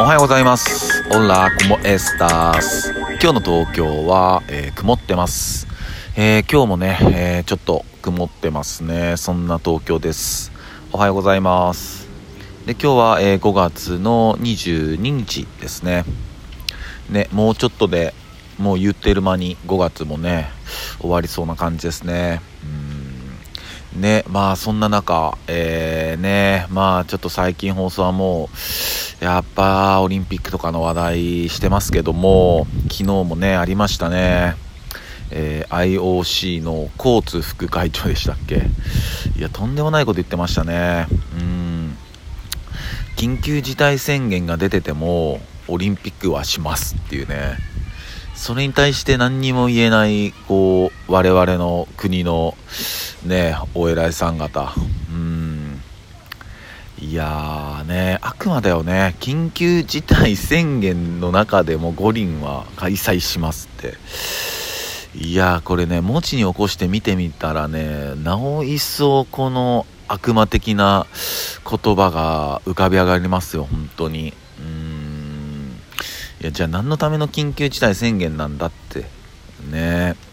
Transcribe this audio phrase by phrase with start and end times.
[0.00, 1.04] おはようございます。
[1.14, 2.94] オラ、コモエスタース。
[3.22, 5.66] 今日の東京は、えー曇ってます。
[6.16, 9.18] えー今日もね、えーちょっと曇ってますね。
[9.18, 10.52] そんな東京です。
[10.90, 12.08] おはようございます。
[12.64, 16.06] で、今日は、えー5月の22日ですね。
[17.10, 18.14] ね、もうちょっとで、
[18.56, 20.48] もう言ってる間に5月もね、
[20.98, 22.40] 終わりそうな感じですね。
[23.94, 28.48] ね、まあそんな中、えー、ね、まあちょっと最近放送はも
[29.20, 34.54] う、やっぱオリンピックとかの話題してますけども、昨日もね、ありましたね。
[35.32, 38.62] えー IOC のコーツ副会長でしたっけ
[39.36, 41.06] いや、とんでもないこと言ってましたね。
[41.38, 41.96] うん。
[43.16, 47.56] 緊急事態宣言が出てても、オリンピックはしますっていうね。
[48.34, 52.56] それに対して何にも言えない、こ、我々の国の、
[53.26, 54.72] ね、お偉いさん方。
[55.10, 55.82] うん。
[57.00, 59.16] いやーね、悪魔だよね。
[59.18, 63.94] 緊急事態宣言の中でも五輪は開催しますって。
[65.18, 71.08] いやーこれね、文字に起こして見てみたらね、なお一層この悪魔的な
[71.68, 74.32] 言葉が浮かび上がりますよ、本当に。
[74.60, 75.76] うん。
[76.40, 79.00] いや、じゃあ何のための緊急事態宣言なんだって。
[79.00, 80.29] ねえ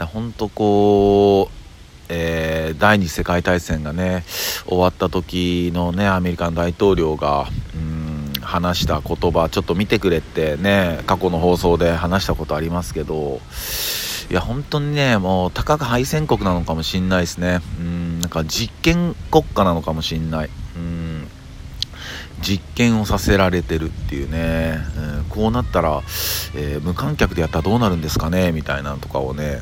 [0.00, 1.54] だ本当こう、
[2.08, 4.24] えー第二次世界大戦がね
[4.66, 13.40] 終わった時のねアメリカの大統領がうん話した言葉ちょっと見てくれってね過去の放送で話したことありますけど
[14.30, 17.60] いや本当にねもうたかが敗戦国なのかもしんないですね。
[17.78, 20.50] うんなんか実験国家なのかもしんない。
[20.76, 21.28] うん
[22.40, 26.00] 実験をさせられてるっていうね、うんこうなったら、
[26.54, 29.60] えー無観客でやったらどうなるんですかねみたいなのとかをね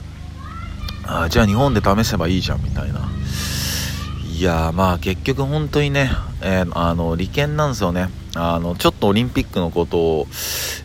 [1.11, 3.09] あじゃあ日本で試せばいいじゃんみたいな。
[4.39, 6.11] いやーまあ結局本当にね、
[6.43, 8.09] えーあの利権なんですよね。
[8.37, 10.27] あのちょっとオリンピックのことを、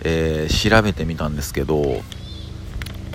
[0.03, 2.01] えー調べてみたんですけど、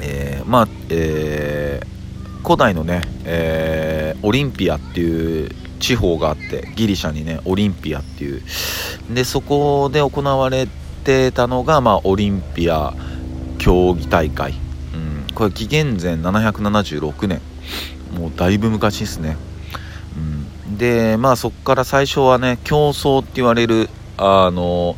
[0.02, 1.98] えーまあ、えー
[2.44, 5.50] 古代のね、えオリンピアっていう
[5.80, 8.42] 地方があってギリシャにねオリンピアっていう。
[9.10, 10.68] でそこで行われ
[11.04, 12.94] てたのが、まあ、オリンピア
[13.58, 14.54] 競技大会、
[15.38, 17.40] これ紀元前776年。
[18.12, 19.36] もうだいぶ昔ですね、
[20.66, 24.96] うん、でまあそこから最初はね競争って言われるあの、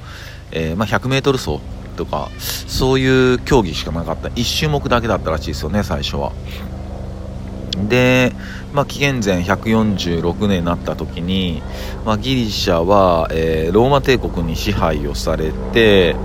[0.53, 1.59] えーまあ、100m 走
[1.97, 4.29] とかそういう競技しかなかった。
[4.29, 6.33] 1種目だけだったらしいですよね最初は。
[7.89, 8.33] で、
[8.73, 11.63] まあ、紀元前146年になった時に、
[12.05, 16.17] まあ、ギリシャは、えーローマ帝国に支配をされて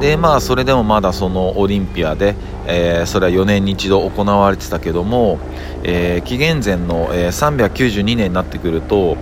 [0.00, 2.34] でまあそれでもまだそのオリンピアで、
[2.66, 5.38] えーそれは4年に一度行われてたけども、
[5.82, 9.16] えー紀元前の、え392年になってくると、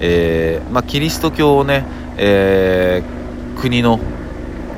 [0.00, 1.84] えまあ、キリスト教をね、
[2.16, 3.02] え
[3.56, 3.98] 国の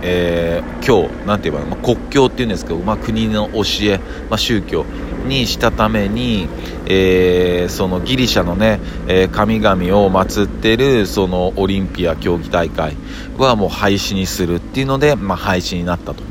[0.02, 3.98] えー教なんて言えば、まあ、国教っていうんですけど、まあ、国の教え、
[4.30, 4.84] まあ、宗教
[5.26, 6.48] にしたために、
[6.86, 12.96] えーそのギリシャのね、えー神々を祀ってるそのオリンピア競技大会
[13.36, 16.22] はもう廃止にするっていうので、まあ、廃止になったと。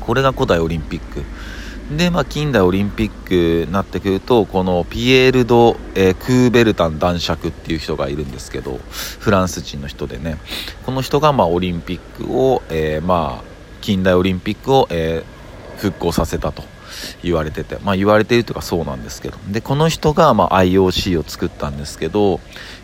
[0.00, 1.22] これが古代オリンピック。
[1.90, 8.78] で、まあ、近代オリンピックになってくるとこのピエール・ド・えクーベルタン男爵っていう人がいるんですけど
[9.18, 10.38] フランス人の人でね。
[10.86, 15.32] この人がまあオリンピックを、えーまあ近代オリンピックを、えー
[15.78, 16.62] 復興させたと
[17.24, 19.38] 言われてて、まあ、言われているというかそうなんですけど。
[19.48, 22.38] でこの人がまあ IOC を作ったんですけど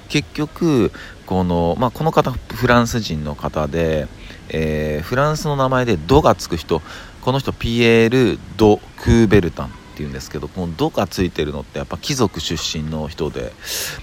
[0.08, 0.90] 結局
[1.26, 4.08] この,、まあ、この方フランス人の方で、
[4.48, 6.82] えーフランスの名前で「ド」がつく人。
[7.22, 13.52] この人ピエール・ド・クーベルタンっていうんですけどこの「ド」がついてるのってやっぱ貴族出身の人で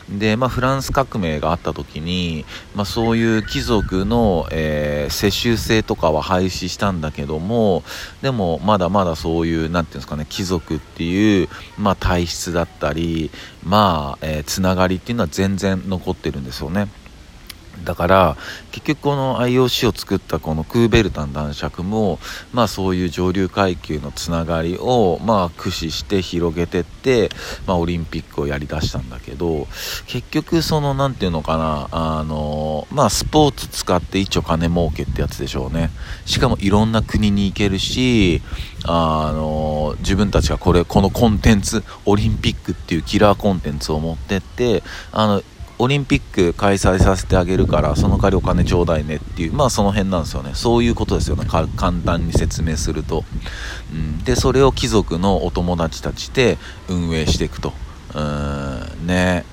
[0.09, 2.45] で、まあ、フランス革命があった時に、
[2.75, 7.83] まあ、そういう貴族の、えー世襲制とかは廃止したんだけども
[8.21, 13.29] でもまだまだそういうなんていうんですかね貴族っていう、まあ、体質だったり
[13.63, 16.87] まあ、えーつながりっていうのは全然残ってるんですよね。
[17.83, 18.37] だから
[18.71, 22.19] 結局この IOC を作ったこのクーベルタン男爵も
[22.53, 27.29] まあそういう上流階級のつながりをまあ駆使して広げてって
[27.67, 29.67] まあオリンピックをやりだしたんだけど
[30.07, 35.91] 結局そのなんていうのかなあのまあスポーツ使って一丁金儲けってやつでしょうね。
[36.25, 38.41] しかもいろんな国に行けるし
[38.85, 45.43] あの自分たちがこれこのコンテンツオリンピックっていうキラーコンテンツを持ってってあの
[45.77, 50.51] オリンピック開催させてあげるからその代わりお金ちょうだいねっていうまあその辺なんですよね。
[50.53, 51.45] そういうことですよね。
[51.45, 51.67] 簡
[52.05, 53.23] 単に説明すると、
[53.91, 56.57] うん、でそれを貴族のお友達たちで
[56.87, 57.73] 運営していくと。
[58.13, 59.07] うん。
[59.07, 59.45] ね。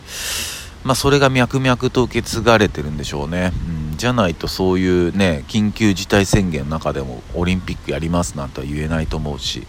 [0.84, 3.52] まあそれが脈々と受け継がれてるんでしょうね、
[3.92, 9.66] うん、じゃないとそういうね緊急事態宣言の中でもオリンピックやりますなんては言えないと思うし。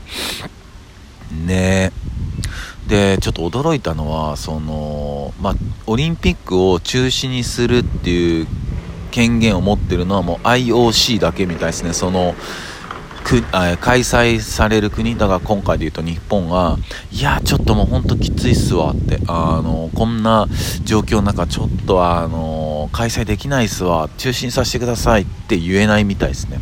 [1.45, 1.91] ね。
[2.87, 5.55] でちょっと驚いたのはその、まあ、
[5.87, 8.47] オリンピックを中止にするっていう
[9.11, 11.93] 権限を持ってるのはもう IOC だけみたいですね。
[11.93, 12.35] その
[13.23, 16.77] く開催される国だから今回で言うと日本が
[17.11, 20.47] いやちょっともうほんときついっすわってあのこんな
[20.83, 26.59] 状況の中ちょっとあの開催できないっすわ中止にさせてくださいって言えないみたいですね、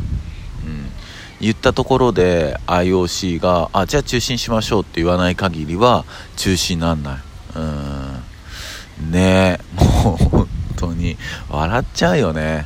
[1.41, 6.05] 言ったところで IOC があじゃあ中止にしましょうって言わない限りは
[6.37, 7.17] 中止になんない
[7.55, 10.47] うんねえもう本
[10.77, 11.17] 当に
[11.49, 12.65] 笑っちゃうよね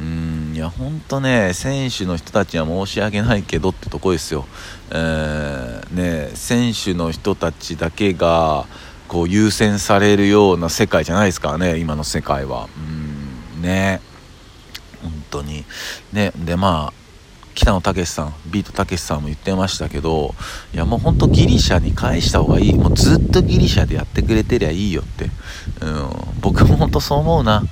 [0.00, 4.44] うんいや、ほんとね、選手の人たちには申し訳ないけどってとこですよ。
[4.90, 8.66] えー、ね、選手の人たちだけが、
[9.06, 12.68] こう、優先されるような世界じゃないですからね、今の世界は。
[13.56, 14.00] うん、ね。
[15.00, 15.64] 本当に。
[16.12, 16.92] ね、で、まあ、
[17.58, 20.32] 北野武さん、ビートたけしさんも言ってましたけど、
[20.72, 22.74] いやもうほんとギリシャに返した方がいい。
[22.74, 25.24] もうずっとギリシャでやってくれてりゃいいよって。
[25.80, 26.10] うん、
[26.40, 27.64] 僕も本当そう思うな。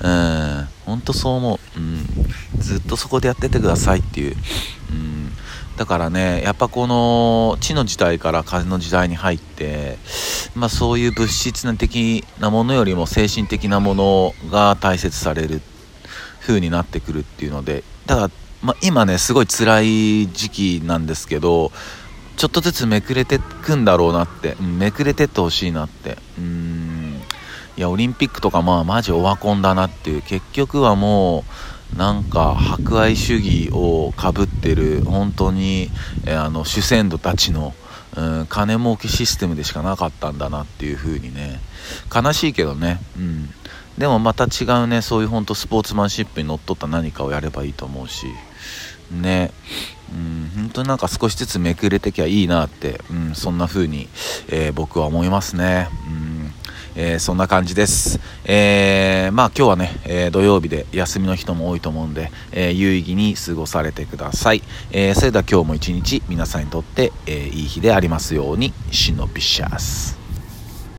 [0.00, 1.80] うん、本当そう思う。
[1.80, 2.06] うん、
[2.60, 4.36] ずっとそこでやっててくださいっていう。
[4.92, 5.32] うん、
[5.76, 9.98] だからね、やっぱこの地の時代から風の時代に入って、
[10.54, 15.62] まあそういう物質的なものよりも精神的なものが大切される
[16.42, 18.30] 風になってくるっていうので、だから、
[18.62, 21.72] まあ、今ね、すごい辛い時期なんですけど、
[22.36, 26.16] ちょっとずつめくれてくんだろうなって、めくれてってほしいなって。
[26.38, 27.22] うん。
[27.76, 30.22] いやオリンピックとかまあマジオワコンだなっていう。
[30.22, 31.44] 結局はも
[31.94, 35.90] うなんか博愛主義をかぶってる本当に、
[36.26, 37.74] えあの主戦度たちの、
[38.16, 41.60] うん、金儲けシステムでしかなかったんだなっていう風にね。
[42.14, 43.50] 悲しいけどね、うん、
[43.98, 48.26] でもまた違うねそういう本当スポーツマンシップにのっとった何かをやればいいと思うし
[49.10, 49.50] ね
[50.12, 54.08] うん本当になんか少しずつめくれてきゃいいなって、うん、そんな風に、
[54.48, 55.88] えー、僕は思いますね。
[56.06, 56.52] うん
[56.94, 58.20] えー、そんな感じです。
[58.44, 64.62] えー、まあ今日はね、えー、土曜日で休みの人も多いと思うんで、え有意義に過ごされてください。
[64.90, 70.21] えそれでは今日も一日皆さんにとって、えいい日でありますように、シノピシャス。